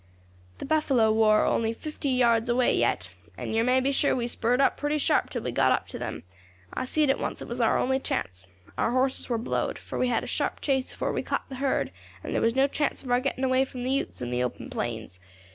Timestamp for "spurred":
4.25-4.59